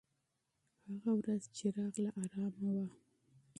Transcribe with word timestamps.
هغه 0.91 1.11
ورځ 1.19 1.43
چې 1.57 1.65
راغله، 1.75 2.11
ارامه 2.21 2.69
وه. 2.75 2.87